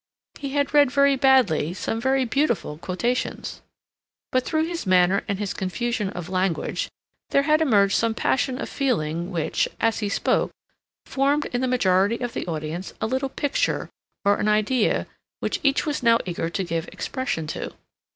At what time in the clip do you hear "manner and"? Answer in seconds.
4.87-5.37